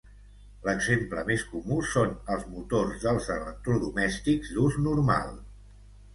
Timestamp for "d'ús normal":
4.57-5.33